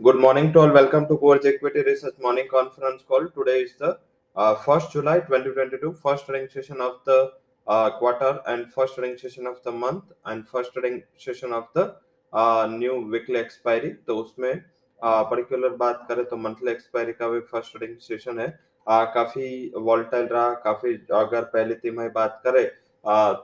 [0.00, 0.70] Good morning to all.
[0.70, 3.26] Welcome to Coach Equity Research Morning Conference Call.
[3.30, 3.98] Today is the
[4.36, 7.32] uh, 1st July 2022, first trading session of the
[7.66, 11.96] uh, quarter and first trading session of the month and first trading session of the
[12.32, 13.90] uh, new weekly expiry.
[14.06, 14.62] तो उसमें
[15.02, 18.48] particular बात करें तो monthly expiry का भी first trading session है
[18.86, 20.94] आ, काफ़ी volatile रहा काफ़ी
[21.24, 22.64] अगर पहली तिमाही बात करें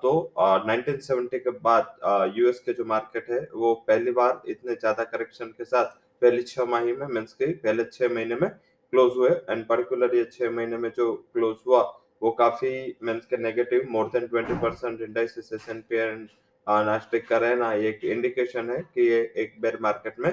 [0.02, 5.04] तो आ, 1970 के बाद यूएस के जो मार्केट है वो पहली बार इतने ज़्यादा
[5.04, 9.30] करेक्शन के साथ पहली छह माही में मीन्स के पहले छह महीने में क्लोज हुए
[9.30, 11.82] एंड पर्टिकुलर ये छह महीने में जो क्लोज हुआ,
[12.22, 12.70] वो काफ़ी
[13.04, 16.28] मीन्स के negative more than twenty percent indices S P and
[16.66, 20.30] Nasdaq का रहना एक इंडिकेशन है कि ये एक बेर मार्केट में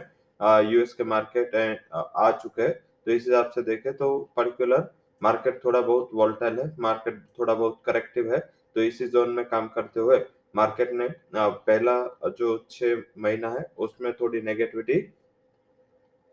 [0.72, 1.56] यूएस के मार्केट
[1.94, 2.74] आ चुके हैं।
[3.06, 4.90] तो इस हिसाब से देखें तो पर्टिकुलर
[5.22, 8.40] मार्केट थोड़ा बहुत वॉल्टाइल है मार्केट थोड़ा बहुत करेक्टिव है।
[8.76, 10.20] तो इसी जोन में काम करते हुए
[10.56, 11.96] मार्केट ने पहला
[12.38, 15.02] जो छह महीना है, उसमें थोड़ी नेगेटिविटी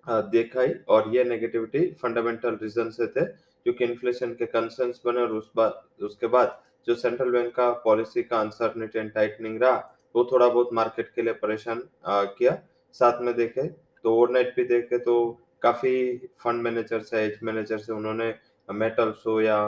[0.08, 5.50] दिखाई और ये नेगेटिविटी फंडामेंटल रीजन से थे, क्योंकि इन्फ्लेशन के कंसर्न्स बने और उस
[5.56, 9.76] बाद, उसके बाद जो सेंट्रल बैंक का पॉलिसी का अनसर्टनिटी एंड टाइटनिंग रहा,
[10.14, 12.58] वो थोड़ा बहुत मार्केट के लिए परेशान किया।
[12.94, 13.62] साथ में देखे
[14.04, 15.16] तो ओवरनाइट भी देखे तो
[15.62, 18.34] काफ़ी फंड मैनेजर से एज मैनेजर से उन्होंने
[18.68, 19.58] मेटल्स हो या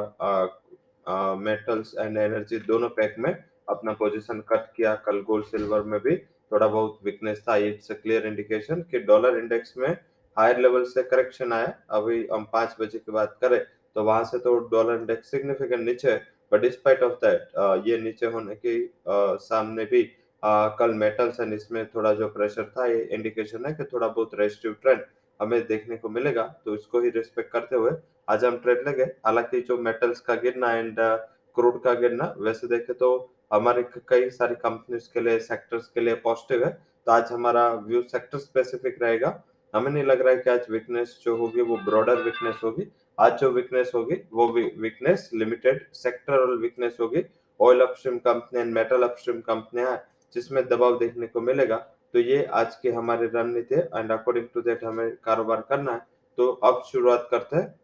[1.39, 3.33] मेटल्स एंड एनर्जी दोनों पैक में
[3.69, 8.27] अपना पोजीशन कट किया। कल गोल्ड सिल्वर में भी थोड़ा बहुत वीकनेस था। इट्स क्लियर
[8.27, 9.97] इंडिकेशन कि डॉलर इंडेक्स में
[10.37, 13.61] हायर लेवल से करेक्शन आया अभी हम पाँच बजे की बात करें
[13.97, 16.15] तो वहाँ से तो डॉलर इंडेक्स सिग्निफिकेंट नीचे
[16.53, 18.79] बट डिस्पाइट ऑफ़ दैट ये नीचे होने के
[19.45, 20.09] सामने भी
[20.43, 24.31] आ, कल मेटल्स एंड इसमें थोड़ा जो प्रेशर था ये इंडिकेशन है कि थोड़ा बहुत
[24.35, 25.03] रेस्टिव ट्रेंड
[25.41, 27.91] हमें देखने को मिलेगा तो इसको ही रिस्पेक्ट करते हुए
[28.29, 30.97] आज हम ट्रेड लगे हालाँकि जो मेटल्स का गिरना एंड
[31.57, 33.11] क्रूड का गिरना वैसे देखे तो
[33.53, 36.71] हमारे कई सारी कंपनीज़ के लिए सेक्टर्स के लिए पॉजिटिव है
[37.07, 39.31] तो आज हमारा व्यू सेक्टर स्पेसिफिक रहेगा।
[39.75, 42.87] हमें नहीं लग रहा है कि आज वीकनेस जो होगी, वो ब्रॉडर वीकनेस होगी।
[43.19, 47.25] आज जो वीकनेस होगी, वो वीकनेस लिमिटेड सेक्टरल वीकनेस होगी।
[47.61, 49.97] Oil upstream company and metal upstream कंपनियाँ
[50.33, 51.77] जिसमें दबाव देखने को मिलेगा।
[52.15, 56.07] तो ये आज की हमारी रणनीति है एंड अकॉर्डिंग टू दैट हमें कारोबार करना है।
[56.39, 57.75] तो अब शुरुआत करते हैं।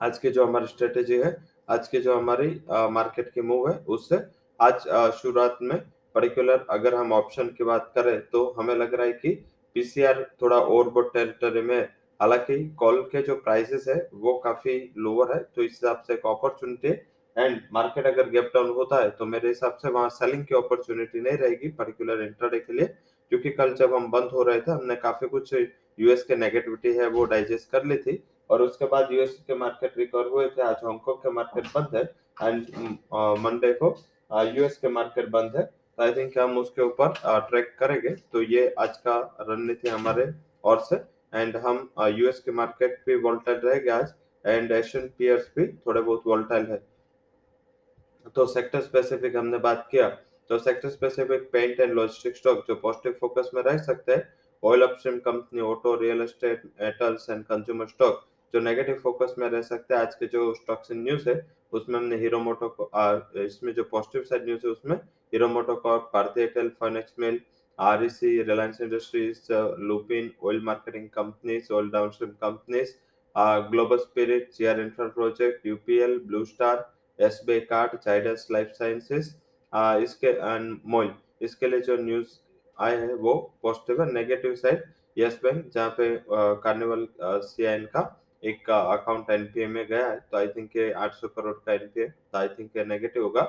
[0.00, 1.36] आज की जो हमारी स्ट्रेटेजी है,
[1.68, 4.18] आज की जो हमारी मार्केट की मूव है, उससे
[4.60, 5.78] आज शुरुआत में
[6.14, 9.38] पर्टिकुलर अगर हम ऑप्शन की बात करें तो हमें लग रहा है कि
[9.74, 11.80] पीसीआर थोड़ा ओवरबोट टेरिटरी में,
[12.20, 16.26] हालाँकि कॉल के जो प्राइसेस है, वो काफ़ी लोअर है तो इस हिसाब से एक
[16.26, 16.88] अपॉर्चुनिटी
[17.36, 21.20] एंड मार्केट अगर गैप डाउन होता है तो मेरे हिसाब से वहाँ सेलिंग की अपॉर्चुनिटी
[21.20, 22.86] नहीं रहेगी पर्टिकुलर इंट्राडे के लिए,
[23.32, 27.06] क्योंकि कल जब हम बंद हो रहे थे, हमने काफ़ी कुछ यूएस के नेगेटिविटी है,
[27.08, 30.76] वो डाइजेस्ट कर ली थी, और उसके बाद यूएस के मार्केट रिकवर हुए थे, आज
[30.84, 32.02] हांगकॉन्ग के मार्केट बंद है
[32.42, 32.66] एंड
[33.40, 33.96] मंडे को
[34.56, 35.68] यूएस के मार्केट बंद है
[36.00, 37.12] आई थिंक हम उसके ऊपर
[37.48, 39.18] ट्रैक करेंगे। तो ये आज का
[39.48, 40.26] रणनीति हमारे
[40.64, 40.96] और से।
[41.34, 46.22] एंड हम यूएस के मार्केट भी वोल्टाइल रहेंगे आज। एंड एशियन पियर्स भी थोड़े बहुत
[46.26, 46.82] वोल्टाइल है।
[48.36, 50.08] तो सेक्टर स्पेसिफिक हमने बात किया।
[50.50, 54.28] तो sector specific paint and logistic stock जो पॉजिटिव फोकस में रह सकते हैं।
[54.62, 59.62] Oil upstream company auto real estate metals and consumer stock जो नेगेटिव फोकस में रह
[59.62, 62.90] सकते हैं। आज के जो स्टॉक्स इन न्यूज़ है, उसमें हमने हीरो मोटो को
[63.44, 64.98] इसमें जो पॉजिटिव साइड न्यूज़ है, उसमें
[65.32, 67.40] कॉर्प भारतीय एयरटेल फाइनेक्स मिल
[67.78, 72.96] REC, Reliance Industries, uh, Lupin, oil marketing companies, oil downstream companies,
[73.36, 76.86] uh, Global Spirit, GR Infra Project, UPL, Blue Star,
[77.18, 79.34] SBI Card, Zydus Life Sciences,
[79.72, 80.32] uh, इसके
[80.88, 81.10] मोइल
[81.40, 82.38] इसके लिए जो news
[82.78, 84.82] आए हैं वो पॉजिटिव है नेगेटिव साइड
[85.16, 86.08] यस बैंक जहाँ पे
[86.64, 88.02] कार्निवल सीआईएन का
[88.42, 92.38] एक अकाउंट एनपीए में गया है तो आई थिंक ये 800 करोड़ का एनपीए तो
[92.38, 93.42] आई थिंक नेगेटिव होगा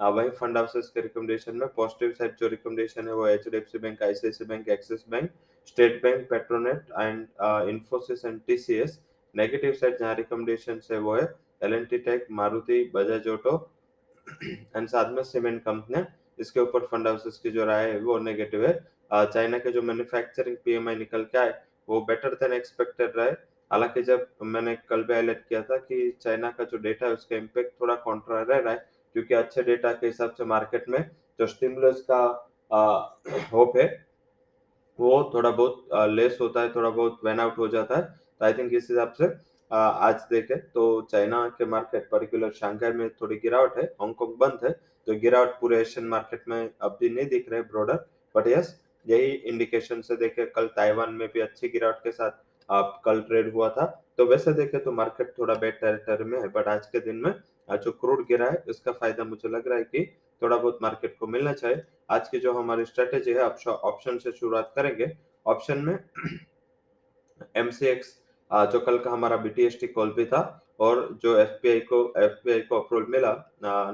[0.00, 3.68] वही फंड हाउसेस के रिकमेंडेशन में पॉजिटिव साइड जो रिकमेंडेशन है वो H D F
[3.68, 5.30] C bank ICICI bank Axis bank
[5.68, 8.98] State Bank Petronet and Infosys and TCS
[9.34, 13.56] negative side जहाँ रिकमेंडेशन है वो है L N T tech Maruti Bajaj auto
[14.76, 16.06] and साथ में सीमेंट कंपनियाँ
[16.38, 18.72] इसके ऊपर फंड हाउसेस की जो राय है वो नेगेटिव है।
[19.12, 21.52] चाइना के जो मैन्युफैक्चरिंग पीएमआई निकल के आए,
[21.88, 23.30] वो बेटर देन एक्सपेक्टेड रहे।
[23.70, 27.36] हालाँकि जब मैंने कल भी हाईलाइट किया था कि चाइना का जो डेटा है उसका
[27.36, 30.98] इम्पैक्ट थोड़ा कॉन्ट्रा रह रहा है क्योंकि अच्छे डेटा के हिसाब से मार्केट में
[31.38, 32.22] जो स्टिमुलस का
[33.52, 33.86] होप है,
[34.98, 38.52] वो थोड़ा बहुत लेस होता है, थोड़ा बहुत वेन आउट हो जाता है। तो आई
[38.52, 39.32] थिंक इस हिसाब से
[39.70, 44.70] आज देखे तो चाइना के मार्केट पर्टिकुलर शंघाई में थोड़ी गिरावट है हांगकॉन्ग बंद है
[45.06, 49.26] तो गिरावट पूरे एशियन मार्केट में अब भी नहीं दिख रहे ब्रॉडर बट यस यही
[49.26, 52.30] इंडिकेशन से देखे, कल ताइवान में भी अच्छी गिरावट के साथ
[52.68, 53.84] आप कल ट्रेड हुआ था
[54.18, 57.32] तो वैसे देखे तो मार्केट थोड़ा बेड टेरिटरी में है बट आज के दिन में
[57.74, 60.04] जो क्रूड गिरा है, उसका फ़ायदा मुझे लग रहा है कि
[60.42, 64.72] थोड़ा बहुत मार्केट को मिलना चाहिए। आज की जो हमारी स्ट्रेटेजी है ऑप्शन से शुरुआत
[64.76, 65.10] करेंगे।
[65.46, 65.98] ऑप्शन में
[67.56, 68.14] एमसीएक्स
[68.72, 73.06] जो कल का हमारा बीटीएसटी कॉल भी था, और जो एफपीआई को एफपीआई को अप्रूवल
[73.10, 73.32] मिला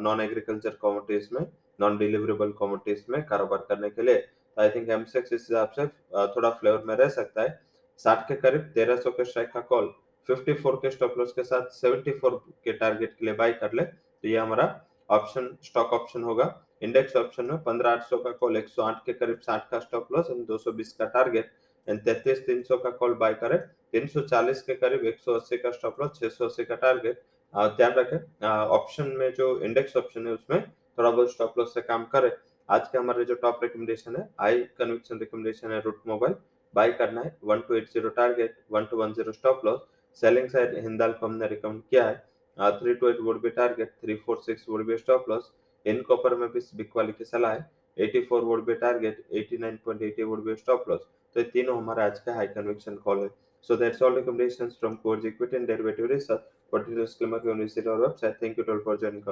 [0.01, 1.41] नॉन एग्रीकल्चर कमोडिटीज में
[1.81, 4.27] नॉन डिलीवरेबल कमोडिटीज में कारोबार करने के लिए।
[4.57, 5.87] आई थिंक एमसीएक्स इस हिसाब से
[6.29, 7.61] थोड़ा फ्लेवर में रह सकता है।
[8.05, 9.93] साठ के करीब, तेरह सौ के स्ट्राइक का कॉल
[10.29, 14.29] 54 के स्टॉप लॉस के साथ 74 के टारगेट के लिए बाई कर ले तो
[14.29, 14.67] ये हमारा
[15.09, 16.45] ऑप्शन स्टॉक ऑप्शन होगा।
[16.83, 19.79] इंडेक्स ऑप्शन में पंद्रह आठ सौ का कॉल एक सौ आठ के करीब साठ का
[19.81, 21.51] स्टॉप लॉस एंड दो सौ बीस का टारगेट
[21.89, 25.33] एंड तैतीस तीन सौ का कॉल बाय करे, तीन सौ चालीस के करीब एक सौ
[25.35, 27.23] अस्सी का स्टॉप लॉस छह सौ अस्सी का टारगेट
[27.55, 32.05] ध्यान रखें ऑप्शन में जो इंडेक्स ऑप्शन है, उसमें थोड़ा बहुत स्टॉप लॉस से काम
[32.07, 32.31] करे।
[32.69, 36.35] आज के हमारे जो टॉप रिकमेंडेशन है आई कन्विक्शन रिकमेंडेशन है रूट मोबाइल
[36.75, 39.81] बाय करना है। One two eight zero target one two one zero stop loss
[40.23, 40.79] selling side
[41.13, 44.87] Hindalco हमने रिकमेंड किया है। Three two eight would be target three four six would
[44.87, 45.53] be stop loss
[45.87, 50.45] in copper में भी बिग वाली की सलाह है। 84 would be target 89.80 would
[50.45, 53.31] be stop loss तो ये तीनों हमारे आज का हाई कन्विक्शन कॉल है।
[53.69, 56.45] All recommendations from Coach Equity and Derivative Research.
[56.71, 58.39] For details, disclaimer, you can visit our website.
[58.41, 59.23] Thank you all for joining.